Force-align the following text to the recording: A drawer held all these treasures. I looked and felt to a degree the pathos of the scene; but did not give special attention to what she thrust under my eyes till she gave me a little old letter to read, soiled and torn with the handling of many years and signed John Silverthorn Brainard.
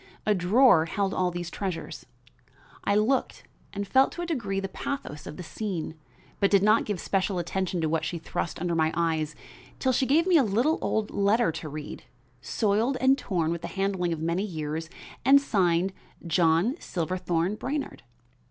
A 0.25 0.33
drawer 0.33 0.85
held 0.87 1.13
all 1.13 1.29
these 1.29 1.51
treasures. 1.51 2.07
I 2.85 2.95
looked 2.95 3.43
and 3.71 3.87
felt 3.87 4.11
to 4.13 4.23
a 4.23 4.25
degree 4.25 4.59
the 4.59 4.67
pathos 4.67 5.27
of 5.27 5.37
the 5.37 5.43
scene; 5.43 5.93
but 6.39 6.49
did 6.49 6.63
not 6.63 6.85
give 6.85 6.99
special 6.99 7.37
attention 7.37 7.81
to 7.81 7.87
what 7.87 8.03
she 8.03 8.17
thrust 8.17 8.59
under 8.59 8.73
my 8.73 8.91
eyes 8.95 9.35
till 9.77 9.91
she 9.91 10.07
gave 10.07 10.25
me 10.25 10.37
a 10.37 10.43
little 10.43 10.79
old 10.81 11.11
letter 11.11 11.51
to 11.51 11.69
read, 11.69 12.05
soiled 12.41 12.97
and 12.99 13.15
torn 13.19 13.51
with 13.51 13.61
the 13.61 13.67
handling 13.67 14.11
of 14.11 14.19
many 14.19 14.41
years 14.41 14.89
and 15.23 15.39
signed 15.39 15.93
John 16.25 16.77
Silverthorn 16.79 17.53
Brainard. 17.53 18.01